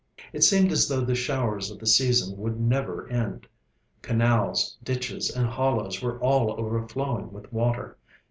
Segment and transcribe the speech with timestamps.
[0.33, 3.45] It seemed as though the showers of the season would never end.
[4.01, 7.99] Canals, ditches, and hollows were all overflowing with water.